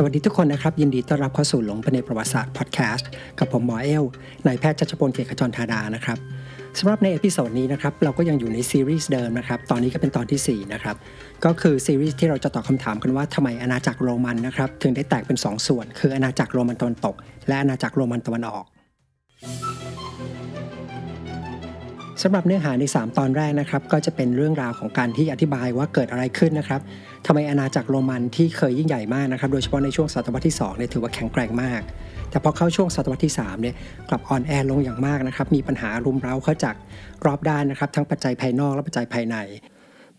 [0.00, 3.08] สวัสดีทุกคนนะครับ ยินดีต้อนรับเข้าสู่หลงไปในประวัติศาสตร์พอดแคสต์
[3.38, 4.04] กับผมหมอเอล
[4.46, 6.18] นายแพทย์จัชพลเกียรติขจรธาดานะครับ
[6.78, 10.96] สำหรับใน episode นี้นะครับเราก็ยังอยู่ในซีรีส์เดิมนะครับตอนนี้ก็เป็นตอนที่ 4 นะครับ
[11.44, 17.14] ก็คือซีรีส์ที่เราจะตอบคำถามกันว่าทำไมอาณาจักรโรมันนะครับถึงได้แตกเป็น 2 ส่วน คืออาณาจักรโรมันตะวันตก
[17.48, 18.64] และอาณาจักรโรมันตะวันออก
[22.22, 26.80] สำหรับเนื้อหาใน 3 ตอนแรกนะครับ ก็จะเป็นเรื่องราวของการที่อธิบายว่าเกิดอะไรขึ้นนะครับ
[27.26, 31.80] ทำไมอาณาจักรโรมันที่เคยยิ่งใหญ่มากนะครับ โดยเฉพาะในช่วงศตวรรษที่2เนี่ยถือว่าแข็งแกร่งมาก
[32.30, 33.74] แต่พอเข้าช่วงศตวรรษที่3เนี่ย
[34.08, 36.74] กลับอ่อนแอลงอย่างมากนะครับ มีปัญหารุมเร้าเข้าจาก
[37.26, 39.36] รอบด้านนะครับ ทั้งปัจจัยภายนอกและปัจจัยภายใน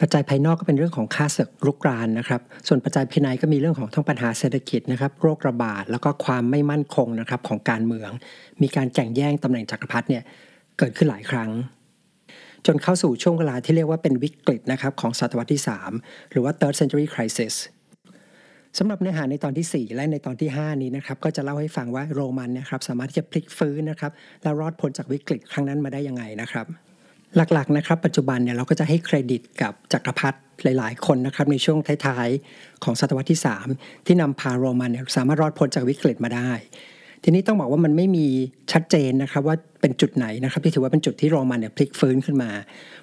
[0.02, 8.10] ปัจจัยภายนอกก็เป็นเรื่องของค่าศึกรุกรานนะครับ ส่วนปัจจัยภายในก็มีเรื่องของทั้งปัญหาเศรษฐกิจนะครับ โรคระบาด แล้วก็ความไม่มั่นคงนะครับของการเมือง
[8.62, 10.24] มีการแข่งแย่งตำแหน่งจักรพรรดิเนี่ย
[10.78, 11.50] เกิดขึ้นหลายครั้ง
[12.68, 15.62] จนเข้าสู่ช่วงเวลาที่เรียกว่าเป็นวิกฤตนะครับของศตวรรษที่
[15.96, 17.56] 3 หรือว่า third century crisis
[18.78, 24.12] สำหรับเนื้อหาในตอนที่ 4 และในตอนที่ 5 นี้นะครับก็จะเล่าให้ฟังว่าโรมันนะครับสามารถที่จะพลิกฟื้นนะครับ
[24.44, 26.66] และรอดพ้นจากวิกฤตครั้งนั้นมาได้ยังไงนะครับ
[27.36, 33.40] หลักๆนะครับ ปัจจุบันเนี่ยเราก็จะให้เครดิตกับจักรพรรดิหลาย ๆ คนนะครับในช่วงท้ายๆของศตวรรษที่
[33.72, 36.52] 3 ที่นำพาโรมันเนี่ยสามารถรอดพ้นจากวิกฤตมาได้
[37.24, 38.26] ทีนี้ต้องบอกว่ามันไม่มี
[38.72, 42.52] ชัดเจนนะครับว่าเป็นจุดไหนนะครับที่ถือว่าเป็นจุดที่โรมันเนี่ยพลิกฟื้นขึ้นมา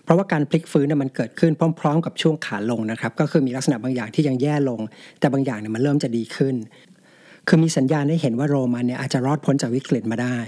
[0.04, 4.80] เพราะว่าการพลิกฟื้นเนี่ยมันเกิดขึ้นพร้อม ๆ กับช่วงขาลงนะครับก็คือมีลักษณะบางอย่างที่ยังแย่ลง
[5.20, 6.54] แต่บางอย่างเนี่ยมันเริ่มจะดีขึ้น
[7.48, 10.38] คือมีสัญญาณให้เห็นว่าโรมันเนี่ยอาจจะรอดพ้นจากวิกฤตมาได้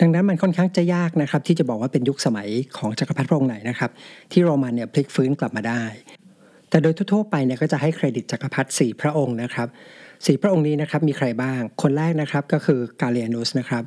[0.00, 3.90] ดังนั้นมันค่อนข้างจะยากนะครับที่จะบอกว่าเป็นยุคสมัยของจักรพรรดิพระองค์ไหนนะครับ
[4.32, 5.84] ที่โรมันเนี่ยพลิกฟื้นกลับมาได้
[6.70, 9.68] แต่โดยทั่วๆไปเนี่ยก็จะให้เครดิตจักรพรรดิสี่พระองค์นะครับ
[10.26, 13.84] สี่พระองค์นี้นะครับมีใครบ้าง คนแรกนะครับก็คือกาเลียนุสนะครับ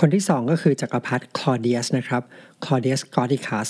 [0.00, 2.22] คนที่สองก็คือจักรพรรดิคลอเดียสนะครับ
[2.64, 3.68] คลอเดียสกอติคัส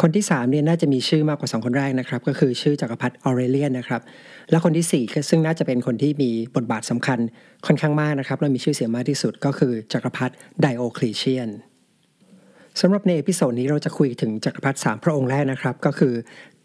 [0.00, 4.02] คนที่3เนี่ยน่าจะมีชื่อมากกว่า 2 คนแรกนะครับ ก็คือชื่อจักรพรรดิออเรเลียนนะครับ
[4.50, 7.18] และคนที่4ซึ่งน่าจะเป็นคนที่มีบทบาทสำคัญ
[7.66, 11.50] ค่อนข้างมากนะครับ และมีชื่อเสียงมากที่สุดก็คือจักรพรรดิไดโอคลีเชียน
[12.80, 16.14] สำหรับใน episode นี้เราจะคุยถึงจักรพรรดิ3พระองค์แรกนะครับ ก็คือ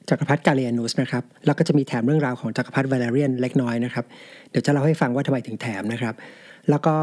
[0.09, 4.05] จักรพรรดิกาเลียนุสนะครับแล้วก็จะมีแถมเรื่องราวของจักรพรรดิวาเลเรียนเล็กน้อยนะครับ
[4.49, 6.13] เดี๋ยวจะเล่าให้ฟังว่าทำไมถึงแถมนะครับ
[6.69, 6.95] แล้วก็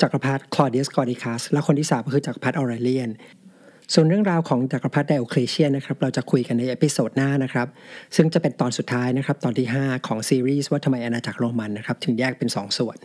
[0.00, 3.10] จักรพรรดิคลอเดียสกอติคัสและคนที่3ก็คือจักรพรรดิออเรเลียน
[3.94, 7.66] ส่วนเรื่องราวของจักรพรรดิไดโอคลีเชียนนะครับเราจะคุยกันใน episode หน้านะครับ
[8.16, 12.98] ซึ่งจะเป็นตอนสุดท้ายนะครับตอนที่ 5 ของซีรีส์ว่าทำไมอาณาจักรโรมันนะครับถึงแยกเป็น 2ส่วน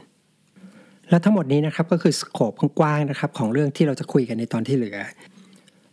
[1.10, 4.98] และทั้งหมดนี้นะครับก็คือ scope กว้างๆนะครับของเรื่องที่เราจะคุยกันในตอนที่เหลือ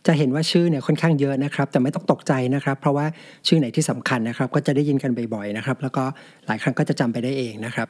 [0.07, 3.05] จะเห็นว่าชื่อเนี่ยค่อนข้างเยอะนะครับ แต่ไม่ต้องตกใจนะครับ เพราะว่า
[3.47, 6.03] ชื่อไหนที่สำคัญนะครับ ก็จะได้ยินกันบ่อยๆนะครับ แล้วก็
[6.47, 7.87] หลายครั้งก็จะจำไปได้เองนะครับ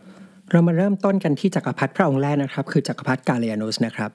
[0.52, 4.10] เรามาเริ่มต้นกันที่จักรพรรดิพระองค์แรกนะครับ คือจักรพรรดิกาเลียนุสนะครับ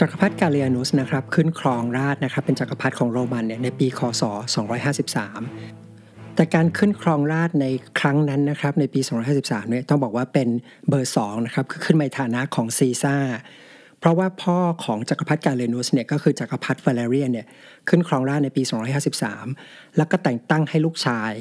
[0.00, 4.22] จักรพรรดิกาเลียนุสนะครับขึ้นครองราชนะครับ เป็นจักรพรรดิของโรมันเนี่ยในปีคศ
[5.44, 7.66] 253 แต่การขึ้นครองราชใน
[8.00, 9.00] ครั้งนั้นนะครับในปี
[9.36, 10.48] 253เนี่ยต้องบอกว่าเป็น
[10.88, 13.16] เบอร์2นะครับคือขึ้นในฐานะของซีซ่า
[14.04, 17.46] เพราะว่าพ่อของจักรพรรดิกาเลนุสเนี่ยก็คือจักรพรรดิวาเลเรียนเนี่ย
[17.88, 18.62] ขึ้นครองราชในปี
[19.28, 21.32] 253 แล้วก็แต่งตั้งให้ลูกชาย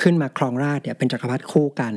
[0.00, 1.94] ขึ้นมาครองราชเนี่ยเป็นจักรพรรดิคู่กัน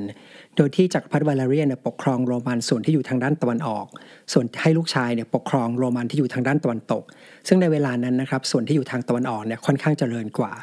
[0.56, 3.86] โดยที่จักรพรรดิวาเลเรียนเนี่ยปกครองโรมันส่วนที่อยู่ทางด้านตะวันออก
[4.34, 7.04] ส่วนให้ลูกชายเนี่ยปกครองโรมันที่อยู่ทางด้านตะวันตก
[7.48, 10.54] ซึ่งในเวลานั้นนะครับส่วนที่อยู่ทางตะวันออกเนี่ยค่อนข้างเจริญกว่า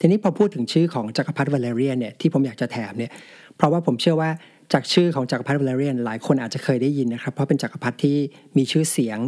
[0.00, 3.12] ทีนี้พอพูดถึงชื่อของจักรพรรดิวาเลเรียนเนี่ยที่ผมอยากจะแถมเนี่ย
[3.56, 4.30] เพราะว่าผมเชื่อว่า
[4.72, 8.16] จากชื่อของจักรพรรดิวาเลเรียน หลายคนอาจจะเคยได้ยินนะครับ เพราะเป็นจักรพรรดิที่
[8.56, 9.18] มีชื่อเสียง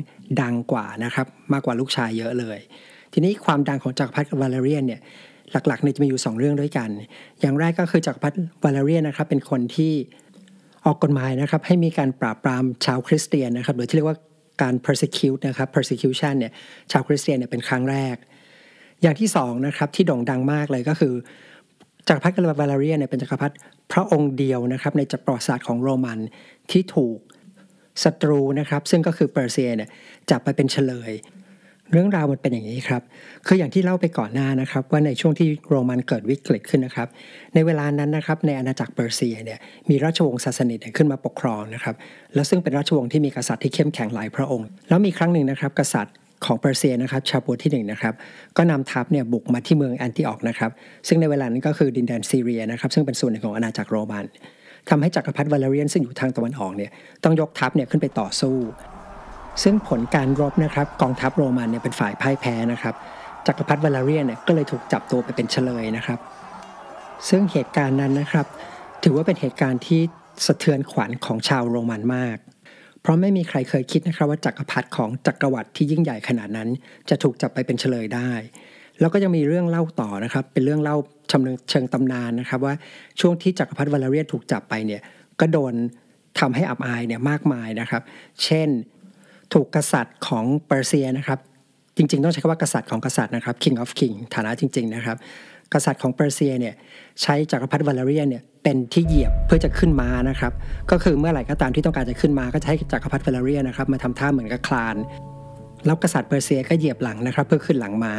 [0.42, 2.58] ดังกว่านะครับ มากกว่าลูกชายเยอะเลย
[3.12, 5.00] ทีนี้ความดังของจักรพรรดิวาเลเรียนเนี่ย
[5.52, 6.88] หลักๆเนี่ยจะมีอยู่ 2 เรื่องด้วยกัน
[7.40, 9.92] อย่างแรกก็คือจักรพรรดิวาเลเรียนนะครับ เป็นคนที่
[10.84, 14.18] ออกกฎหมายนะครับ ให้มีการปราบปรามชาวคริสเตียนนะครับ หรือที่เรียกว่า
[14.62, 16.52] การ persecute นะครับ persecution เนี่ย
[16.92, 18.16] ชาวคริสเตียนเนี่ยเป็นครั้งแรก
[19.02, 21.14] อย่างที่สองนะครับที่โด่งดังมากเลยก็คือ
[22.08, 23.54] จักรพรรดิวาเลเรียเนี่ยเป็นจักรพรรดิ
[23.92, 26.18] พระองค์เดียวนะครับในจักรประวัติศาสตร์ของโรมัน
[26.70, 27.18] ที่ถูก
[28.04, 29.88] ศัตรูนะครับซึ่งก็คือเปอร์เซียเนี่ย
[30.30, 31.12] จับไปเป็นเฉลย
[31.92, 33.02] เรื่องราวมันเป็นอย่างนี้ครับ
[33.46, 37.08] คืออย่างที่เล่าไปก่อนหน้านะครับว่าในช่วงที่โรมันเกิดวิกฤตขึ้นนะครับ
[37.54, 39.58] ในเวลานั้นนะครับในอาณาจักรเปอร์เซียเนี่ย
[39.90, 41.94] มีราชวงศ์ซาสนิดขึ้นมาปกครองนะครับ
[42.34, 48.14] แล้วซึ่งเป็นราชวงศ์ที่มีกษัตริย์ที่เข้มแข็งหลายพระองค์ แล้วมีครั้งหนึ่งนะครับกษัตริย์ ของเปอร์เซียนะครับชาปัวที่1นนะครับ
[48.56, 50.70] ก็นำทัพเนี่ยบุกมาที่เมืองแอนติออกนะครับ
[51.08, 54.24] ซึ่งในเวลานั้นก็คือดินแดนซีเรียนะครับซึ่งเป็นส่วนหนึ่งของอาณาจักรโรมัน
[54.90, 56.90] ทำให้จักรพรรดิวาเลเรียนซึ่งอยู่ทางตะวันออกเนี่ย
[57.24, 58.56] ต้องยกทัพเนี่ยขึ้นไปต่อสู้
[59.62, 62.94] ซึ่งผลการรบนะครับกองทัพโรมันเนี่ยเป็นฝ่ายพ่ายแพ้นะครับ
[63.46, 66.18] จักรพรรดิวาเลเรียนเนี่ยก็เลยถูกจับตัวไปเป็นเฉลยนะครับ
[67.28, 68.46] ซึ่งเหตุการณ์นั้นนะครับ
[69.04, 70.00] ถือว่าเป็นเหตุการณ์ที่
[70.46, 72.36] สะเทือนขวัญของชาวโรมันมาก
[73.02, 76.68] เพราะไม่มีใครเคยคิดนะครับว่าจักรพรรดิของจักรวรรดิที่ยิ่งใหญ่ขนาดนั้น
[77.10, 78.30] จะถูกจับไปเป็นเฉลยได้
[79.00, 80.96] แล้วก็ยังมีเรื่องเล่าต่อนะครับ เป็นเรื่องเล่า
[81.30, 82.74] ชำเชิงตำนานนะครับ ว่า
[83.20, 85.02] ช่วงที่จักรพรรดิวาเลเรียถูกจับไปเนี่ย
[85.40, 85.74] ก็โดน
[86.40, 88.02] ทำให้อับอายเนี่ยมากมายนะครับ
[88.44, 88.68] เช่น
[89.52, 91.38] ถูกกษัตริย์ของเปอร์เซียนะครับ
[91.96, 95.16] จริง ๆ ต้องใช้คำว่ากษัตริย์ของกษัตริย์นะครับ king of king ฐานะจริง ๆ นะครับ
[95.74, 96.74] กษัตริย์ของเปอร์เซียเนี่ย
[97.22, 100.52] ใช้จักรพรรดิวาเลเรียนเนี่ยเป็นที่เหยียบเพื่อจะขึ้นมานะครับ
[100.90, 104.96] ก็คือเมื่อไหร่ก็ตามที่ต้องการจะขึ้นมาก็จะให้จักรพรรดิวาเลเรียนนะครับมาทำท่าเหมือนกับคลาน
[105.86, 108.14] แล้วกษัตริย์เปอร์เซียก็เหยียบหลังนะครับเพื่อขึ้นหลังมา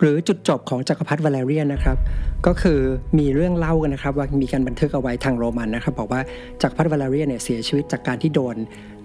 [0.00, 1.96] หรือจุดจบของจักรพรรดิวาเลเรียนนะครับ
[2.46, 2.80] ก็คือ
[3.18, 6.20] มีเรื่องเล่ากันนะครับ ว่ามีการบันทึกเอาไว้ทางโรมันนะครับ บอกว่า
[6.62, 8.56] จักรพรรดิวาเลเรียนเนี่ยเสียชีวิตจากการที่โดน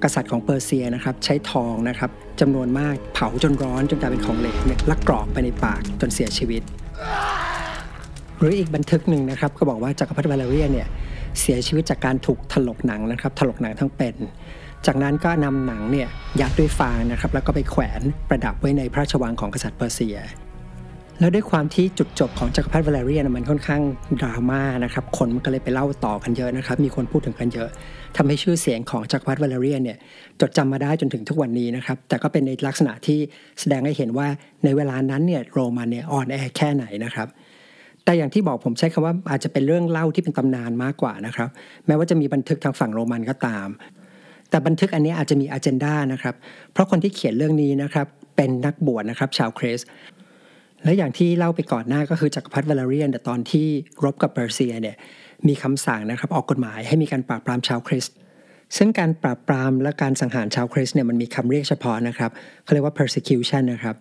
[0.03, 2.09] กษัตริย์ของเปอร์เซียนะครับใช้ทองนะครับ
[2.41, 6.61] จำนวนมากเผาจนร้อนจนกลายเป็นของเหลวเนี่ยลักกรอกไปในปากจนเสียชีวิต
[8.39, 10.87] หรืออีกบันทึกหนึ่งนะครับ ก็บอกว่าจักรพรรดิวาเลเรียนเนี่ย
[11.39, 14.15] เสียชีวิตจากการถูกถลกหนังนะครับ ถลกหนังทั้งเป็น
[14.85, 16.07] จากนั้นก็นำหนังเนี่ย
[16.41, 20.17] ยัดด้วยฟางนะครับ แล้วก็ไปแขวนประดับไว้ในพระราชวังของกษัตริย์เปอร์เซีย
[21.19, 23.81] แล้วด้วยความที่จุดจบของจักรพรรดิวาเลเรียนมันค่อนข้าง
[24.21, 27.69] ดราม่านะครับคนมันก็เลยไปเล่าต่อกันเยอะนะครับมีคนพูดถึงกันเยอะ
[28.17, 29.97] ทำให้ชื่อเสียงของจักรพรรดิวาเลเรียนเนี่ย
[30.41, 33.19] จดจำมาได้จนถึงทุกวันนี้นะครับแต่ก็เป็นในลักษณะที่
[33.59, 34.27] แสดงให้เห็นว่า
[34.63, 37.27] ในเวลานั้นเนี่ยโรมันเนี่ยอ่อนแอแค่ไหนนะครับ
[38.03, 41.49] แต่อย่างที่บอกผมใช้คำว่าอาจจะเป็นเรื่องเล่าที่เป็นตำนานมากกว่านะครับ
[41.87, 43.67] แม้ว่าจะมีบันทึกทางฝั่งโรมันก็ตาม
[44.49, 46.35] แต่บันทึกอันนี้อาจจะมีอ g e n d a นะครับ
[46.73, 49.79] เพราะคนที่เขียนเรื่องนี้นะครับเป็นนักบวชนะครับชาวคริส
[50.85, 53.67] และอย่างที่เล่าไปก่อนหน้าก็คือจักรพรรดิวาเลเรียนแต่ตอนที่
[54.03, 54.95] รบกับเปอร์เซียเนี่ย
[55.47, 58.15] มีคำสั่งนะครับออกกฎหมายให้มีการปราบปรามชาวคริสต์
[58.77, 62.31] ซึ่งการปราบปรามและการสังหารชาวคริสต์เนี่ยมันมีคำเรียกเฉพาะนะครับ
[62.63, 63.95] เขาเรียกว่า persecution นะครับ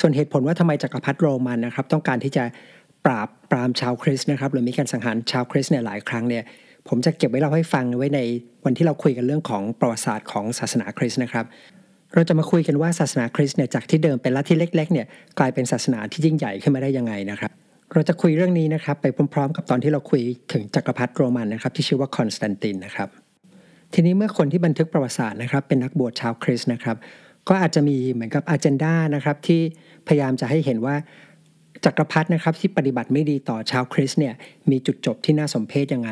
[0.00, 2.44] ส่วนเหตุผลว่าทำไมจักรพรรดิโรมันนะครับต้องการที่จะ
[3.06, 6.44] ปราบปรามชาวคริสต์นะครับหรือมีการสังหารชาวคริสต์เนี่ยหลายครั้งเนี่ย
[6.88, 8.20] ผมจะเก็บไว้เล่าให้ฟังไว้ใน
[8.64, 11.46] วันที่เราคุยกันเรื่องของประวัติศาสตร์ของศาสนาคริสต์นะครับ
[12.14, 15.06] เราจะมาคุยกันว่าศาสนาคริสต์เนี่ยจากที่เดิมเป็นลัทธิเล็ก ๆเนี่ย
[15.38, 17.50] กลายเป็นศาสนาที่ยิ่งใหญ่ขึ้นมาได้ยังไงนะครับ
[17.92, 20.22] เราจะคุยเรื่องนี้นะครับไปพร้อม ๆ กับตอนที่เราคุย
[20.52, 23.08] ถึงจักรพรรดิโรมันนะครับที่ชื่อว่าคอนสแตนตินนะครับ
[23.94, 26.96] ทีนี้เมื่อคนที่บันทึกประวัติศาสตร์นะครับเป็นนักบวชชาวคริสต์นะครับ
[27.48, 29.60] ก็อาจจะมีเหมือนกับอ g e n d a นะครับที่
[30.06, 30.96] พยายามจะให้เห็นว่า
[31.84, 34.34] จักรพรรดินะครับที่ปฏิบัติไม่ดีต่อชาวคริสต์เนี่ย
[34.70, 36.10] มีจุดจบที่น่าสมเพชยังไง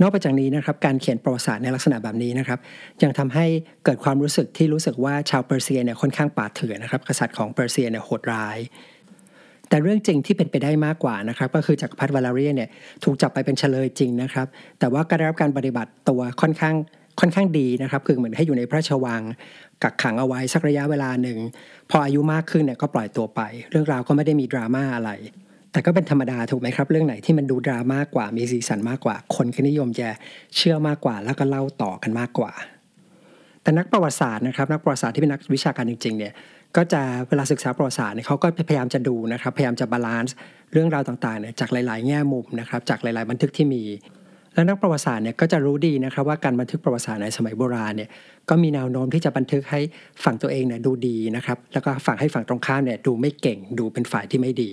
[0.00, 2.58] นอกไปจากนี้นะครับการเขียนประวัติศาสตร์ในลักษณะแบบนี้นะครับ
[3.02, 3.46] ยังทำให้
[3.84, 8.58] เกิดความรู้สึกที่รู้สึกว่าชาวเปอร์เซียเนี่ยค่อนข้างป่าเถื่อนนะครับกษัตริย์ของเปอร์เซียเนี่ยโหดร้าย
[9.68, 12.68] แต่เรื่องจริงที่เป็นไปได้มากกว่านะครับ ก็คือจักรพรรดิวาลาเรียเนี่ย
[13.04, 14.46] ถูกจับไปเป็นเฉลยจริงนะครับ
[14.78, 16.74] แต่ว่าก็ได้รับการปฏิบัติตัวค่อนข้าง
[17.20, 19.22] ค่อนข้างดีนะครับ คือเหมือนให้อยู่ในพระราชวัง
[19.82, 21.38] กักขังเอาไว้สักระยะเวลาหนึ่ง
[21.90, 25.10] พออายุมากขึ้นเนี่ยก็ปล่อยตัวไป เรื่องราวก็ไม่ได้มีดราม่าอะไร
[25.74, 30.08] แต่ก็เป็นธรรมดาถูกไหมครับ เรื่องไหนที่มันดูดราม่ามากกว่ามีสีสันมากกว่า คนก็นิยมจะ
[30.56, 32.52] เชื่อมากกว่า แล้วก็เล่าต่อกันมากกว่า
[33.62, 36.32] แต่นักประวัติศาสตร์นะครับ นักประวัติศาสตร์ที่เป็นนักวิชาการจริงๆเนี่ย
[36.76, 40.34] ก็จะเวลาศึกษาประวัติศาสตร์เนี่ยเขาก็พยายามจะดูนะครับ พยายามจะ balance
[40.72, 43.82] เรื่องราวต่างๆเนี่ยจากหลาย ๆ แง่มุมนะครับ จากหลาย ๆ บันทึกที่มี
[44.54, 48.10] แล้วนักประวัติศาสตร์เนี่ยก็จะรู้ดีนะครับว่าการบันทึกประวัติศาสตร์ในสมัยโบราณเนี่ย
[48.48, 49.80] ก็มีแนวโน้มที่จะบันทึกให้
[50.24, 54.72] ฝั่งตัวเองเนี่ยดูดีนะครับ แล้วก็ฝั่งให้ฝั่งตรงข้ามเนี่ยดูไม่เก่ง ดูเป็นฝ่ายที่ไม่ดี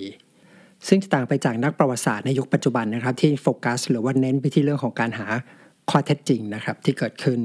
[0.88, 5.26] ซึ่งจะต่างไปจากนักประวัติศาสตร์ในยุคปัจจุบันนะครับ ที่โฟกัสหรือว่าเน้นไปที่เรื่องของการหา
[5.90, 7.40] ข้อเท็จจริงนะครับที่เกิดขึ้น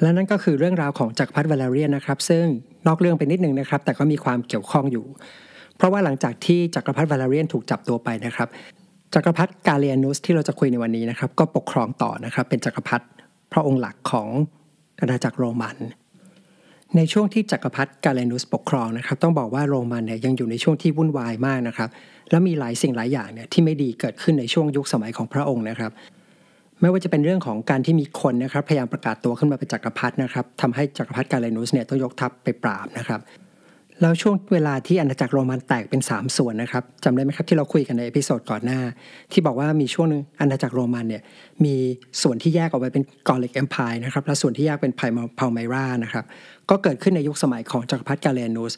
[0.00, 2.44] และนั่นก็คือเรื่องราวของจักรพรรดิวาเลเรียนนะครับ ซึ่ง
[2.86, 5.04] นอกเรื่องไปนิดนึงนะครับ แต่ก็มีความเกี่ยวข้องอยู่
[5.76, 8.48] เพราะว่าหลังจากที่จักรพรรดิวาเลเรียนถูกจับตัวไปนะครับ
[9.14, 13.04] จักรพรรดิกาเลียนุสที่เราจะคุยในวันนี้นะครับ ก็ปกครองต่อนะครับ เป็นจักรพรรดิ
[13.52, 14.28] พระองค์หลักของ
[15.00, 15.76] อาณาจักรโรมัน
[16.96, 21.88] ในช่วงที่จักรพรรดิกาเลนุสปกครองนะครับ ต้องบอกว่าโรมันเนี่ยยังอยู่ในช่วงที่วุ่นวายมากนะครับ
[22.30, 25.92] แล้วมีหลายสิ่งหลายอย่างเนี่ยที่ไม่ดีเกิดขึ้นในช่วงยุคสมัยของพระองค์นะครับ
[26.80, 33.22] ไม่ว่าจะเป็นเรื่องของการที่มีคนนะครับพยายามประกาศตัวขึ้นมาเป็นจักรพรรดินะครับทำให้จักรพรรดิกาเลนุสเนี่ยต้องยกทัพไปปราบนะครับ
[34.02, 38.80] แล้วช่วงเวลาที่อาณาจักรโรมันแตกเป็น 3 ส่วนนะครับจำได้ไหมครับที่เราคุยกันใน episode ก่อนหน้า
[39.32, 41.22] ที่บอกว่ามีช่วงนึงอาณาจักรโรมันเนี่ย
[41.64, 41.74] มี
[42.22, 45.00] ส่วนที่แยกออกไปเป็นกอริกเอ็มพายนะครับและส่วนที่แยกเป็นไพ
[45.38, 46.24] พาไมรานะครับ
[46.70, 48.74] ก็เกิดขึ้นในยุคสมัยของจักรพรรดิกาเลนูส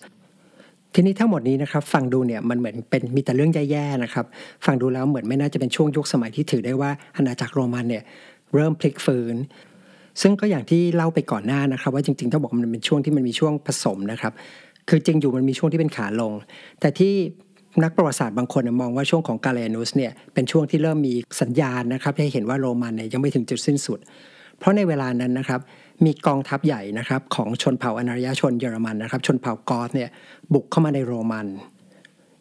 [0.95, 4.27] ทีนี้ทั้งหมดนี้นะครับฟังดูเนี่ยมันเหมือนเป็นมีแต่เรื่องแย่ๆนะครับ
[4.65, 8.03] ฟังดูแล้วเหมือนไม่น่าจะเป็นช่วงยุคสมัยที่ถือได้ว่าอาณาจักรโรมันเนี่ย
[8.55, 9.37] เริ่มพลิกฟื้น
[10.21, 14.33] ซึ่งก็อย่างที่เล่าไปก่อนหน้านะครับ ว่าจริงๆต้องบอกมันเป็นช่วงที่มันมีช่วงผสมนะครับ
[14.89, 16.33] คือจริงอยู่มันมีช่วงที่เป็นขาลง
[16.81, 17.13] แต่ที่
[17.85, 23.99] นักประวัติศาสตร์บางคนมองว่าช่วงของกาเลนุสเนี่ยเป็นช่วงที่เริ่มมีสัญญาณนะครับให้เห็นว่าโรมันเนี่ยยังไม่ถึงจุดสิ้นสุด
[24.59, 25.61] เพราะในเวลานั้นนะครับ
[26.05, 30.11] มีกองทัพใหญ่นะครับของชนเผ่าอนาริยชนเยอรมันนะครับ ชนเผ่ากอธเนี่ย
[30.53, 31.47] บุกเข้ามาในโรมัน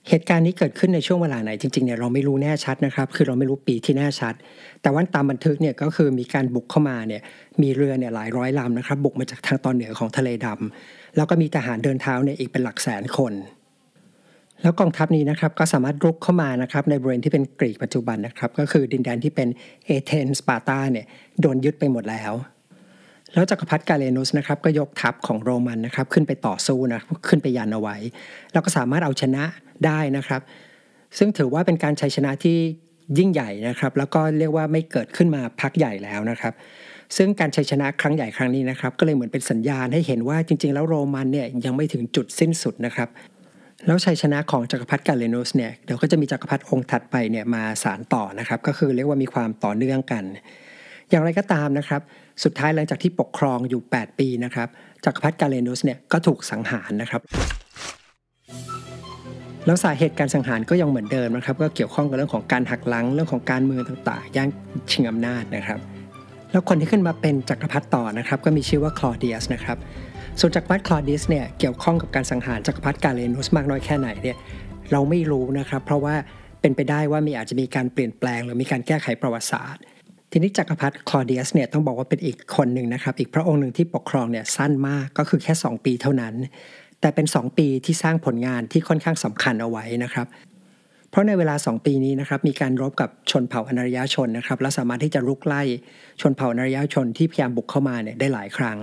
[0.10, 4.34] เหตุการณ์นี้เกิดขึ้นในช่วงเวลาไหนจริงๆเนี่ยเราไม่รู้แน่ชัดนะครับ คือเราไม่รู้ปีที่แน่ชัด
[4.82, 7.22] แต่ว่าตามบันทึกเนี่ยก็คือมีการบุกเข้ามาเนี่ย
[7.62, 13.34] มีเรือเนี่ยหลายร้อยลำนะครับ บุกมาจากทางตอนเหนือของทะเลดำแล้วก็มีทหารเดินเท้าเนี่ยอีกเป็นหลักแสนคน
[14.62, 19.48] แล้วกองทัพนี้นะครับก็สามารถรุกเข้ามานะครับในบริเวณที่เป็นกรีกปัจจุบันนะครับ ก็คือดินแดนที่เป็น
[19.86, 21.06] เอเธนสปาร์ตาเนี่ย
[21.42, 22.34] โดนยึดไปหมดแล้ว
[23.34, 27.96] แล้วจักรพรรดิกาเลนุสนะครับก็ยกทัพของโรมันนะครับขึ้นไปต่อสู้นะขึ้นไปยันเอาไว้
[28.54, 29.44] แล้วก็สามารถเอาชนะ
[29.86, 30.42] ได้นะครับ
[31.18, 32.58] ซึ่งถือว่าเป็นการชัยชนะที่
[33.18, 36.54] ยิ่งใหญ่นะครับ แล้วก็เรียกว่าไม่เกิดขึ้นมาพักใหญ่แล้วนะครับ
[37.18, 43.10] ซึ่งการชัยชนะครั้งใหญ่ครั้งนี้นะครับ ก็เลยเหมือนเป็นสัญญาณให้เห็นว่าจริง ๆ แล้วโรมันเนี่ยยังไม่ถึงจุดสิ้นสุดนะครับ
[43.86, 50.24] แล้วชัยชนะของจักรพรรดิกาเลนุสเนี่ยเดี๋ยวก็จะมีจักรพรรดิองค์ถัดไปเนี่ยมาสารต่อนะครับ ก็คือเรียกว่ามีความต่อเนื่องกัน
[51.12, 52.02] อย่างไรก็ตามนะครับ
[52.44, 54.68] สุดท้ายหลังจากที่ปกครองอยู่ 8 ปีนะครับ
[55.06, 57.22] จักรพรรดิกาเลนุสเนี่ยก็ถูกสังหารนะครับ
[59.66, 64.50] แล้วสาเหตุการสังหารก็ยังเหมือนเดิมนะครับ ก็เกี่ยวข้องกับเรื่องของการหักล้างเรื่องของการเมืองต่างๆย่าง
[64.92, 65.80] ชิงอำนาจนะครับ
[66.52, 69.78] แล้วคนที่ขึ้นมาเป็นจักรพรรดิต่อนะครับ ก็มีชื่อว่าคลอเดียสนะครับ
[70.40, 74.38] ส่วนจักรพรรดิคลอเดียสเนี่ยเกี่ยวข้องกับการสังหารจักรพรรดิกาเลนุสมากน้อยแค่ไหนเนี่ย
[74.92, 76.16] เราไม่รู้นะครับ เพราะว่า
[76.62, 79.82] เป็นไปได้ว่ามีอาจจะมีการเปลี่ยนแปลง หรือมีการแก้ไขประวัติศาสตร์
[80.32, 86.34] ทีนี้จักรพรรดิคลอเดียสเนี่ยต้องบอกว่าเป็นอีกคนหนึ่งนะครับ อีกพระองค์หนึ่งที่ปกครองเนี่ยสั้นมากก็คือแค่ 2 ปีเท่านั้น
[87.02, 90.28] แต่เป็น 2 ปีที่สร้างผลงานที่ค่อนข้างสำคัญเอาไว้นะครับ
[91.10, 95.64] เพราะในเวลา 2 ปีนี้นะครับมีการรบกับชนเผ่าอนารยชนนะครับและสามารถที่จะรุกไล่
[96.22, 98.78] ชนเผ่าอนารยชนที่พยายามบุกเข้ามาเนี่ยได้หลายครั้ง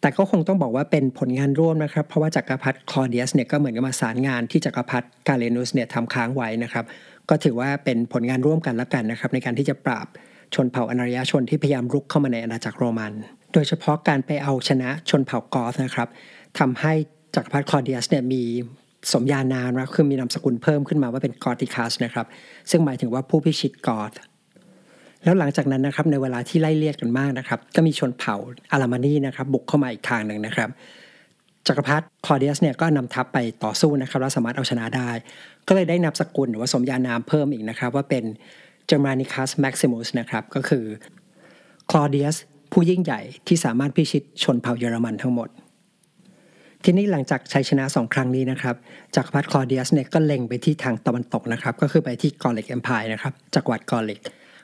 [0.00, 6.84] แต่ก็คงต้องบอกว่าเป็นผลงานร่วมนะครับ เพราะว่าจักรพรรดิคลอเดียสเนี่ยก็เหมือนกับมาสารงานที่จักรพรรดิกาเลนุสเนี่ยทำค้างไว้นะครับ
[7.30, 10.06] ก็ถือว่าเป็นผลงานร่วมกันละกันนะครับในการที่จะปราบ
[10.54, 13.12] ชนเผ่าอนารยชนที่พยายามรุกเข้ามาในอาณาจักรโรมัน
[13.52, 16.08] โดยเฉพาะการไปเอาชนะชนเผ่ากอธนะครับ
[16.58, 16.92] ทำให้
[17.34, 18.42] จักรพรรดิคลอเดียสเนี่ยมี
[19.12, 22.26] สมญานามนะคือมีนามสกุลเพิ่มขึ้นมาว่าเป็นกอติคัสนะครับ
[22.70, 24.12] ซึ่งหมายถึงว่าผู้พิชิตกอธ
[25.24, 28.36] แล้วหลังจากนั้นนะครับในเวลาที่ไล่เลี่ยกันมากนะครับก็มีชนเผ่า
[28.72, 30.68] อารามานีนะครับบุกเข้ามาอีกทางหนึ่งนะครับ
[31.66, 35.10] จักรพรรดิคลอเดียสเนี่ยก็นำทัพไปต่อสู้นะครับแล้วสามารถเอาชนะได้
[35.68, 38.24] ก็เลยได้นามสกุลหรือว่าสมญานามเพิ่มอีกนะครับ ว่าเป็น
[38.90, 40.84] Germanicus Maximus นะครับก็คือ
[41.90, 42.36] คลอเดียส
[42.72, 45.48] ผู้ยิ่งใหญ่ที่สามารถพิชิตชนเผ่าเยอรมันทั้งหมด
[46.84, 48.74] ทีนี้หลังจากชัยชนะสองครั้งนี้นะครับ
[49.16, 54.20] จักรพรรดิคลอเดียสเนี่ยก็เล็งไปที่ทางตะวันตกนะครับก็คือไปที่ Gallic Empire นะครับจักรวรรดิ Gallic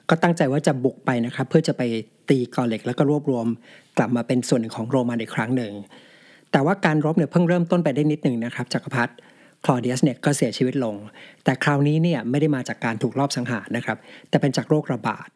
[0.09, 1.83] ก็ตั้งใจว่าจะบุกไปนะครับ เพื่อจะไป
[2.29, 3.47] ตี Gallic แล้วก็รวบรวม
[3.97, 5.73] กลับมาเป็นส่วนหนึ่งของโรมันอีกครั้งหนึ่ง
[6.53, 9.13] แต่ว่าการรบเนี่ยเพิ่งเริ่มต้นไปได้นิดหนึ่งนะครับจักรพรรดิ
[9.65, 10.95] คลอเดียสเนี่ยก็เสียชีวิตลง
[11.45, 13.97] แต่คราวนี้เนี่ยไม่ได้มาจากการถูกลอบสังหารนะครับ
[14.29, 15.29] แต่เป็นจากโรคระบาด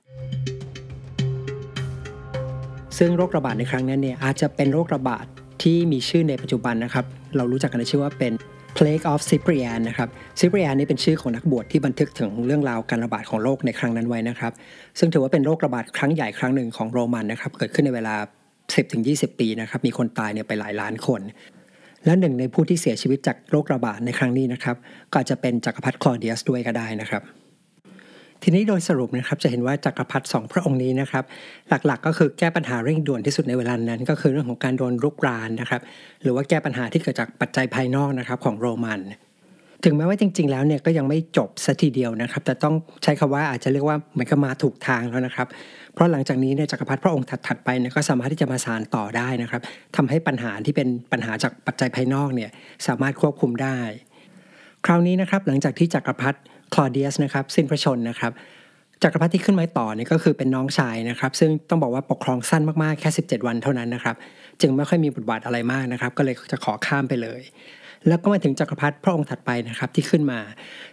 [2.98, 5.24] ซึ่งโรคระบาดในครั้งนั้นเนี่ยอาจจะเป็นโรคระบาด
[5.62, 7.04] ที่มีชื่อในปัจจุบันนะครับ
[7.36, 8.32] เรารู้จักกันในชื่อว่าเป็น
[8.76, 10.08] Plague of Cyprian นะครับ
[10.40, 14.52] Cyprian นี่เป็นชื่อของนักบวชที่บันทึกถึงเรื่องราวการระบาดของโรคในครั้งนั้นไว้นะครับ
[14.98, 18.14] ซึ่งถือว่าเป็นโรคระบาดครั้งใหญ่ครั้งหนึ่งของโรมันนะครับ เกิดขึ้นในเวลา
[19.02, 21.20] 10-20 ปีนะครับมีคนตายเนี่ยไปหลายล้านคน
[22.04, 24.76] และหนึ่งในผู้ที่เสียชีวิตจากโรคระบาดในครั้งนี้นะครับ
[25.10, 27.22] ก็อาจจะเป็นจักรพรรดิคลอเดียสด้วยก็ได้นะครับ
[28.42, 31.24] ทีนี้โดยสรุปนะครับจะเห็นว่าจักรพรรดิสองพระองค์นี้นะครับ
[31.68, 35.80] หลักๆก็คือแก้ปัญหาเร่งด่วนที่สุดในเวลานั้น ก็คือเรื่องของการโดนรุกรานนะครับ
[36.22, 39.00] หรือว่าแก้ปัญหาที่เกิดจากปัจจัยภายนอกนะครับของโรมัน
[39.84, 45.46] ถึงแม้ว่าจริง ๆ แล้วเนี่ยก็ยังไม่จบสัทีเดียวนะครับ แต่ต้องใช้คำว่าอาจจะเรียกว่าเหมือนกับมาถูกทางแล้วนะครับ
[45.94, 49.60] เพราะหลังจากนี้เนี่ยจักรพรรดิพระองค์ถัดๆไปเนี่ยก็สามารถที่จะมาสานต่อได้นะครับ
[49.96, 52.50] ทำให้ปัญหาที่เป็นปัญหาจากปัจจัยภายนอกเนี่ย
[52.86, 53.78] สามารถควบคุมได้
[54.86, 56.38] คราวนี้นะครับหลังจากที่จักรพรรดิ
[56.74, 58.32] คลอเดียสนะครับสิ้นพระชนนะครับ
[59.02, 64.16] จักรพรรดิที่ขึ้นมาต่อเนี่ยก็คือเป็นน้องชายนะครับ ซึ่งต้องบอกว่าปกครองสั้นมากๆแค่ 17 วันเท่านั้นนะครับ
[64.60, 67.40] จึงไม่ค่อยมีบทบาทอะไรมากนะครับ ก็เลยจะขอข้ามไปเลย
[68.08, 70.40] แล้วก็มาถึงจักรพรรดิพระองค์ถัดไปนะครับที่ขึ้นมา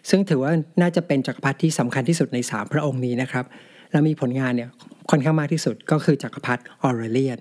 [0.10, 0.52] ซึ่งถือว่า
[0.82, 3.46] น่าจะเป็นจักรพรรดิที่สำคัญที่สุดใน 3 พระองค์นี้นะครับ
[3.92, 4.70] และมีผลงานเนี่ย
[5.10, 7.40] ค่อนข้างมากที่สุดก็คือจักรพรรดิออเรเลียน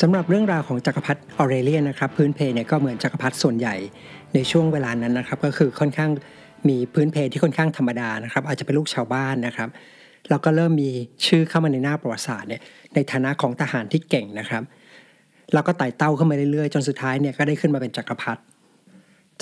[0.00, 3.76] สำหรับเรื่องราวของจักรพรรดิออเรเลียนนะครับพื้นเพเนี่ยก็เหมือนจักรพรรดิส่วนใหญ่
[4.34, 6.10] ในช่วงเวลานั้นนะครับ ก็คือค่อนข้าง
[6.68, 9.68] มีพื้นเพที่ค่อนข้างธรรมดานะครับ อาจจะเป็นลูกชาวบ้านนะครับ
[10.28, 10.90] แล้วก็เริ่มมี
[11.26, 12.62] ชื่อเข้ามาในหน้าประวัติศาสตร์เนี่ย
[12.94, 14.62] ในฐานะของทหารที่เก่งนะครับ
[15.54, 18.40] แล้วก็ไต่เต้าขึ้นมาเรื่อยๆ จนสุดท้ายเนี่ยก็ได้ขึ้นมาเป็นจักรพรรดิ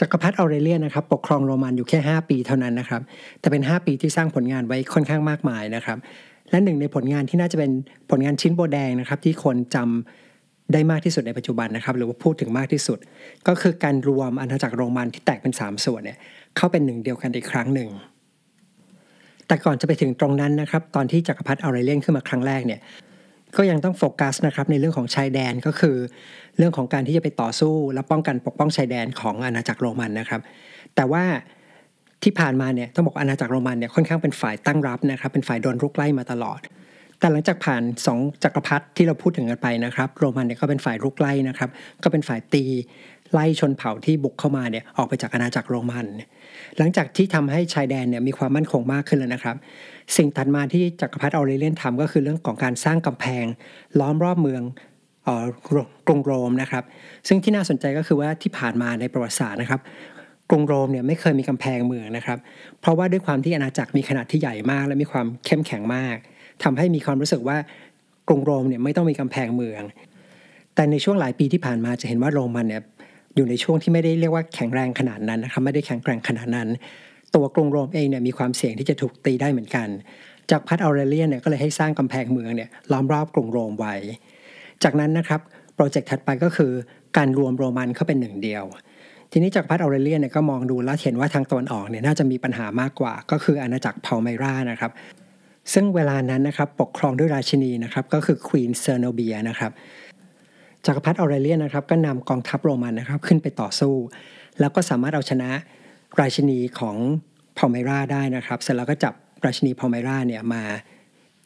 [0.01, 3.03] จักรพรรดิออเรเลียนนะครับปกครองโรมันอยู่แค่ 5 ปีเท่านั้นนะครับ
[3.41, 5.99] แต่เป็น 5 ปีที่สร้างผลงานไว้ค่อนข้างมากมายนะครับ
[6.51, 7.71] และหนึ่งในผลงานที่น่าจะเป็น
[8.11, 12.99] ผลงานชิ้นโบแดงนะครับ ที่คนจำได้มากที่สุดในปัจจุบันนะครับ หรือว่าพูดถึงมากที่สุด
[13.49, 16.19] ก็คือการรวมอาณาจักรโรมันที่แตกเป็น 3 ส่วนเนี่ย
[16.57, 17.89] เข้าเป็นหนึ่งเดียวกันอีกครั้งหนึ่ง
[19.49, 22.81] แต่ก่อนจะไปถึงตรงนั้นนะครับ ตอนที่จักรพรรดิออเรเลียนขึ้นมาครั้งแรกเนี่ย
[23.57, 25.97] ก็ยังต้องโฟกัสนะครับในเรื่องของชายแดนก็คือ
[26.59, 30.41] เรื่องของการที่จะไปต่อสู้ และป้องกันปกป้องชายแดนของอาณาจักรโรมันนะครับ
[30.97, 31.25] แต่ว่า
[32.23, 36.61] ที่ผ่านมาเนี่ยต้องบอกอาณาจักรโรมันเนี่ยค่อนข้างเป็นฝ่ายตั้งรับนะครับ เป็นฝ่ายโดนรุกไล่มาตลอด
[37.19, 41.71] แต่หลังจากผ่านสองจักรพรรดิที่เราพูดถึงกันไปนะครับโรมันเนี่ยก็เป็นฝ่ายรุกไล่นะครับ
[42.03, 42.65] ก็เป็นฝ่ายตี
[43.33, 46.07] ไล่ชนเผ่าที่บุกเข้ามาเนี่ยออกไปจากอาณาจักรโรมัน
[46.79, 49.57] หลังจากที่ทำให้ชายแดนเนี่ยมีความมั่นคงมากขึ้นแล้วนะครับ
[50.17, 53.45] สิ่งถัดมาที่จักรพรรดิออเรเลียนทำก็คือเรื่องของการสร้างกำแพง
[54.01, 54.63] ล้อมรอบเมือง
[56.07, 56.85] กรุงโรมนะครับ
[57.29, 59.81] ซึ่งที่น่าสนใจก็คือว่าที่ผ่านมาในประวัติศาสตร์นะครับ
[60.51, 62.39] กรุงโรมเนี่ยไม่เคยมีกำแพงเมืองนะครับ
[62.81, 66.17] เพราะว่าด้วยความที่อาณาจักรมีขนาดที่ใหญ่มาก และมีความเข้มแข็งมาก
[66.63, 67.57] ทำให้มีความรู้สึกว่า
[68.29, 69.83] กรุงโรมเนี่ยไม่ต้องมีกำแพงเมือง
[70.75, 72.83] แต่ในช่วงหลายปีที่ผ่านมาจะเห็นว่าโรมันเนี่ย
[73.39, 76.69] อยู่ในช่วงที่ไม่ได้เรียกว่าแข็งแรงขนาดนั้นนะครับไม่ได้แข็งแกร่งขนาดนั้น
[77.35, 79.89] ตัวกรุงโรมเองเนี่ยมีความเสี่ยงที่จะถูกตีได้เหมือนกัน
[80.51, 83.95] จากพัทออเรเลียนเนี่ยก็เลยให้สร้างกำแพงเมืองเนี่ยล้อมรอบกรุงโรมไว้
[84.83, 85.41] จากนั้นนะครับ
[85.75, 86.73] โปรเจกต์ถัดไปก็คือ
[87.17, 88.65] การรวมโรมันเข้าเป็นหนึ่งเดียว
[89.33, 94.93] ทีนี้จักรพรรดิออเรเลียนเนี่ยก็มองดูแล้วเห็นว่าทางตะวันออกเนี่ยน่าจะมีปัญหามากกว่า ก็คืออาณาจักรพาลไมรานะครับ
[95.73, 99.73] ซึ่งเวลานั้นนะครับปกครองด้วยราชินีนะครับก็คือ Queen Zenobia นะครับ
[100.87, 103.95] จักรพรรดิออเรเลียนนะครับก็นำกองทัพโรมันนะครับขึ้นไปต่อสู้
[104.61, 105.51] แล้วก็สามารถเอาชนะ
[106.21, 106.97] ราชินีของ
[107.59, 110.63] พาลไมราได้นะครับ เสร็จแล้วก็จับราชินีพาลไมราเนี่ยมา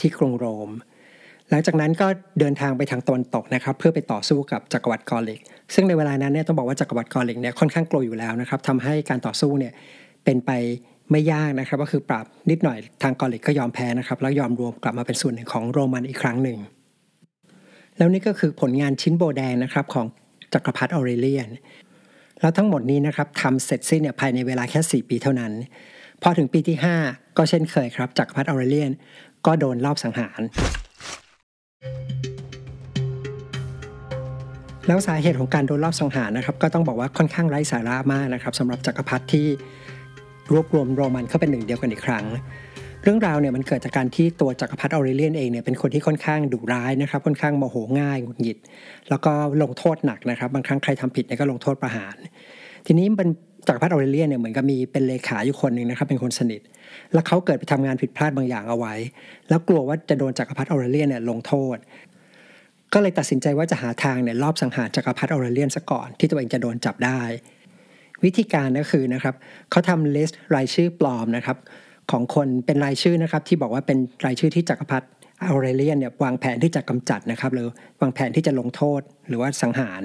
[0.00, 0.70] ที่กรุงโรม
[1.50, 2.06] หลังจากนั้นก็
[2.40, 5.40] เดินทางไปทางตะวันตกนะครับ เพื่อไปต่อสู้กับจักรวรรดิกอริก
[5.74, 9.72] ซึ่งในเวลานั้นเนี่ยต้องบอกว่าจักรวรรดิกอริกเนี่ยค่อนข้างกลัวอยู่แล้วนะครับทำให้การต่อสู้เนี่ย
[10.24, 10.50] เป็นไป
[11.10, 16.58] ไม่ยากนะครับ ก็คือปราบนิดหน่อยทางกอริกก็ยอมแพ้นะครับ แล้วยอมรวมกลับมาเป็นส่วนหนึ่งของโรมันอีกครั้งหนึ่ง
[18.02, 20.06] แล้วนี่ก็คือผลงานชิ้นโบแดงนะครับของ
[20.52, 21.48] จักรพรรดิออเรเลียน
[22.40, 25.52] แล้วทั้งหมดนี้นะครับทำเสร็จสิ้นเนี่ยภายในเวลาแค่ 4 ปีเท่านั้น
[26.22, 28.92] พอถึงปีที่ 5 ก็เช่นเคยครับจักรพรรดิออเรเลียน
[29.46, 30.40] ก็โดนลอบสังหาร
[34.86, 39.46] แล้วสาเหตุของการโดนรอบสังหารนะครับ ก็ต้องบอกว่าค่อนข้างไร้สาระมากนะครับสำหรับจักรพรรดิที่
[40.52, 42.24] รวบรวมโรมันเข้าเป็นหนึ่งเดียวกันอีกครั้ง
[43.04, 48.58] เรื่องราวเนี่ยมันเกิดจากการที่ตัวจักรพรรดิออเรเลียนเองเนี่ยเป็นคนที่ค่อนข้างดุร้ายนะครับค่อนข้างโมโหง่ายหงุดหงิด
[49.10, 49.32] แล้วก็
[49.62, 52.16] ลงโทษหนักนะครับ บางครั้งใครทำผิดเนี่ยก็ลงโทษประหาร
[52.86, 53.28] ทีนี้เป็น
[53.66, 56.60] จักรพรรดิออเรเลียนเนี่ยเหมือนกับมีเป็นเลขาอยู่คนหนึ่งนะครับเป็นคนสนิท
[57.12, 58.94] แล้วเขาเกิดไปทำงานผิดพลาดบางอย่างเอาไว้
[59.48, 61.76] แล้วกลัวว่าจะโดนจักรพรรดิออเรเลียนเนี่ยลงโทษ
[62.92, 67.20] ก็เลยตัดสินใจว่าจะหาทางเนี่ยลอบสังหารจักรพรรดิออเรเลียนซะก่อนที่ตัวเองจะโดนจับได้
[68.24, 69.34] วิธีการก็คือนะครับ
[69.70, 71.58] เขาทำ list รายชื่อปลอมนะครับ
[72.10, 75.06] ของคนเป็นรายชื่อนะครับที่บอกว่าเป็นรายชื่อที่จักรพรรดิ
[75.42, 77.68] ออเรเลียนเนี่ยวางแผนที่จะกำจัดนะครับหรือ
[78.00, 80.02] วางแผนที่จะลงโทษหรือว่าสังหาร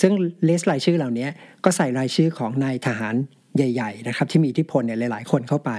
[0.00, 0.12] ซึ่ง
[0.48, 1.28] list รายชื่อเหล่านี้
[1.64, 3.14] ก็ใส่รายชื่อของนายทหาร
[3.56, 5.70] ใหญ่ๆนะครับที่มีอิทธิพลเนี่ยหลาย ๆ คนเข้าไป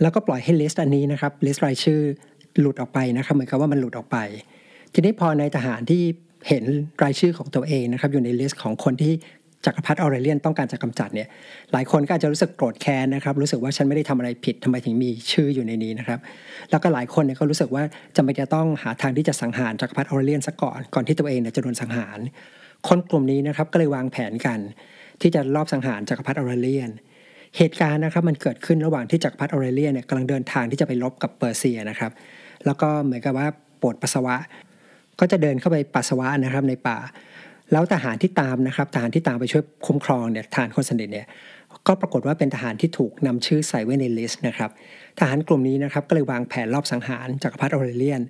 [0.00, 2.00] แล้วก็ปล่อยให้ list อันนี้นะครับ list รายชื่อ
[2.60, 4.18] หลุดออกไปนะครับเหมือนกับว่ามันหลุดออกไป
[4.94, 6.02] ทีนี้พอนายทหารที่
[6.48, 6.64] เห็น
[7.02, 9.12] รายชื่อของตัวเองนะครับอยู่ใน list ของคนที่
[9.66, 11.28] จักรพรรดิออเรเลียนต้องการจะกำจัดเนี่ย
[11.72, 16.18] หลายคนก็อาจจะรู้สึกโกรธแค้นนะครับรู้สึกว่าฉันไม่ได้ทำอะไรผิดทำไมถึงมีชื่ออยู่ในนี้นะครับ
[16.70, 17.82] แล้วก็หลายคนเนี่ยก็รู้สึกว่า
[18.16, 22.18] จำเป็นจะต้องหาทางที่จะสังหารจักรพรรดิออเรเลียนซะก่อนก่อนที่ตัวเองเนี่ยจะโดนสังหาร
[22.88, 24.58] คนกลุ่มนี้นะครับก็เลยวางแผนกัน
[25.20, 26.90] ที่จะลอบสังหารจักรพรรดิออเรเลียน
[27.56, 32.12] เหตุการณ์นะครับมันเกิดขึ้นระหว่างที่จักรพรรดิออเรเลียนเนี่ยกำลังเดินทางที่จะไปลบกับเปอร์เซียนะครับ
[32.66, 33.46] แล้วก็เหมือนกับว่า
[33.80, 34.36] ปวดปัสสาวะ
[35.20, 36.98] ก็จะเดินเข้าไปปัสสาวะนะครับในป่า
[37.72, 41.26] แล้วทหารที่ตามนะครับทหารที่ตามไปช่วยคุ้มครองเนี่ยทหารคนสนิทเนี่ย
[41.86, 44.70] ก็ปรากฏว่าเป็นทหารที่ถูกนำชื่อใส่ไว้ใน list นะครับ
[45.18, 48.22] ทหารกลุ่มนี้นะครับก็เลยวางแผนรอบสังหารจากักรพรรดิออเรเลียน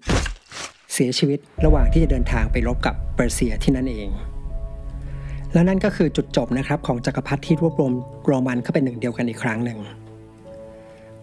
[0.93, 4.09] เสียชีวิตระหว่างที่จะเดินทางไปรบกับเปอร์เซียที่นั่นเอง
[5.53, 7.93] และนั่นก็คือจุดจบนะครับของจักรพรรดิที่รวบรวม
[8.27, 9.79] โรมันเข้าเป็นหนึ่งเดียวกันอีกครั้งหนึ่ง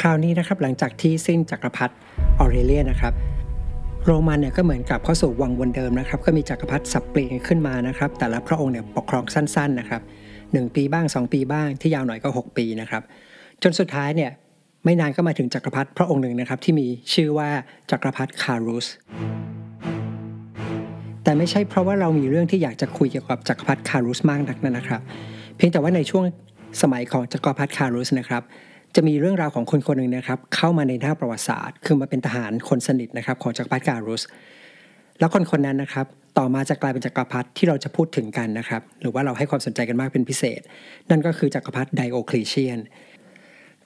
[0.01, 1.93] คราวนี้นะครับหลังจากที่สิ้นจักรพรรดิ
[2.39, 3.13] ออเรเลียนนะครับ
[4.05, 10.01] โรมันเนี่ยก็เหมือนกลับเข้าสู่วังวนเดิมนะครับ ก็มีจักรพรรดิสับเปลี่ยนขึ้นมานะครับ แต่ละพระองค์เนี่ยปกครองสั้นๆนะครับ
[10.53, 13.03] หนึ่งปีบ้าง 2 ปีบ้างที่ยาวหน่อยก็ 6 ปีนะครับ
[13.63, 14.31] จนสุดท้ายเนี่ย
[14.85, 17.49] ไม่นานก็มาถึงจักรพรรดิพระองค์หนึ่งนะครับ ที่มีชื่อว่า
[17.91, 18.87] จักรพรรดิคารุส
[21.23, 25.01] แต่ไม่ใช่เพราะว่าเรามีเรื่องที่อยากจะคุยเกี่ยวกับจักรพรรดิคารุสมากนักนะครับ
[25.57, 26.23] เพียงแต่ว่าในช่วง
[26.81, 28.43] สมัยของจักรพรรดิคารุสนะครับ
[28.95, 34.23] จะมีเรื่องราวของคนคนหนึ่งนะครับ เข้ามาในหน้าประวัติศาสตร์ คือมาเป็นทหารคนสนิทนะครับของจักรพรรดิการุส
[35.19, 36.05] แล้วคนคนนั้นนะครับ
[36.37, 40.61] ต่อมาจะกลายเป็นจักรพรรดิที่เราจะพูดถึงกันนะครับ หรือว่าเราให้ความสนใจกันมากเป็นพิเศษ
[41.09, 42.79] นั่นก็คือจักรพรรดิไดโอคลีเชียน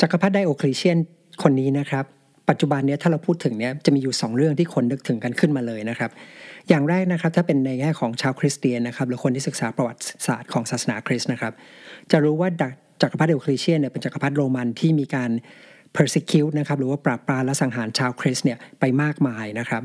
[0.01, 0.97] จักรพรรดิไดโอคลีเชียน
[1.43, 2.05] คนนี้นะครับ
[2.49, 6.11] ปัจจุบันนี้ถ้าเราพูดถึงเนี่ยจะมีอยู่ 2 เรื่องที่คนนึกถึงกันขึ้นมาเลยนะครับ
[6.69, 11.53] อย่างแรกนะครับถ้าเป็นในแง่ของชาวคริสเตียนนะครับหรือคนที่ศึกษาประวัติศาสตร์ของศาสนาคริสต์นะครับ
[12.11, 12.49] จะรู้ว่า
[13.01, 15.31] จักรพรรดิเดโอคลีเชียนเนี่ยเป็นจักรพรรดิโรมันที่มีการ
[15.97, 19.83] persecute นะครับหรือว่าปราบปรามและสังหารชาวคริสเนี่ยไปมากมายนะครับ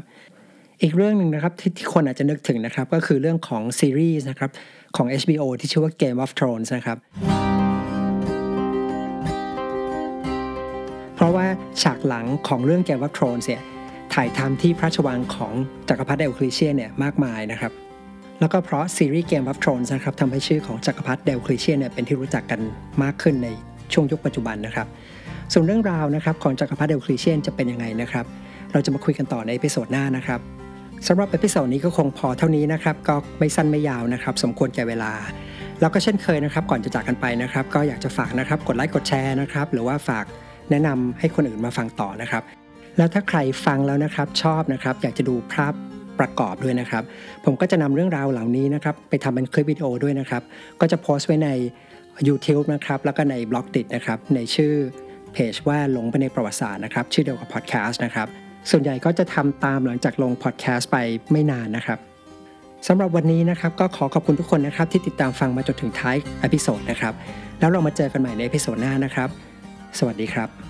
[0.83, 4.51] อีกเรื่องหนึ่งนะครับที่ที่คนอาจจะนึกถึงนะครับก็คือเรื่องของซีรีส์นะครับ
[4.96, 6.99] ของ HBO ที่ชื่อว่า Game of Thrones นะครับ
[11.14, 11.46] เพราะว่า
[11.83, 13.62] ฉากหลังของเรื่อง Game of Thrones เนี่ย
[14.14, 15.53] ถ่ายทำที่พระราชวังของ
[15.88, 17.73] จักรพรรดิเดลคลิเชียเนี่ยมากมายนะครับ
[18.40, 22.61] แล้วก็เพราะซีรีส์เกม of Thrones นะครับทำให้ชื่อของจักรพรรดิเดลคลิเชียนเนี่ยเป็นที่รู้จักกัน
[23.03, 23.48] มากขึ้นใน
[23.92, 24.87] ช่วงยุคปัจจุบันนะครับ
[25.53, 28.24] ส่วนเรื่องราวนะครับของจักรพรรดิเดลคลิเชียนจะเป็นยังไงนะครับ
[28.72, 30.40] เราจะมาคุยกันต่อใน episode หน้านะครับ
[31.09, 35.12] สำหรับ episode นี้ก็คงพอเท่านี้นะครับ ก็ไม่สั้นไม่ยาวนะครับ สมควรแก่เวลา
[35.81, 40.24] แล้วก็เช่นเคยนะครับ ก่อนจะจากกันไปนะครับ ก็อยากจะฝากนะครับกดไลค์กดแชร์นะครับ หรือว่าฝาก
[40.70, 42.42] แนะนำให้คนอื่นมาฟังต่อนะครับ
[42.96, 45.74] แล้วถ้าใครฟังแล้วนะครับชอบนะครับ อยากจะดูภาพ
[46.20, 47.02] ประกอบด้วยนะครับ
[47.44, 50.42] ผมก็จะนำเรื่องราวเหล่านี้นะครับไปทำเป็นคลิปวิดีโอด้วยนะครับ
[50.80, 51.48] ก็จะโพสต์ไว้ใน
[52.28, 54.74] YouTube นะครับแล้วก็ใน Blockdit นะครับในชื่อ
[55.33, 58.28] เพจว่าหลงไปในประวัติศาสตร์นะครับชื่อเดียวกับพอดแคสต์นะครับ
[58.70, 60.96] ส่วนใหญ่ก็จะทำตามหลังจากลงพอดแคสต์ไป
[61.33, 61.98] ไม่นานนะครับ
[62.88, 67.14] สำหรับวันนี้นะครับก็ขอขอบคุณทุกคนนะครับที่ติดตามฟังมาจนถึงท้าย episode นะครับ
[67.61, 69.28] แล้วเรามาเจอกันใหม่ใน episode หน้านะครับ
[69.98, 70.69] สวัสดีครับ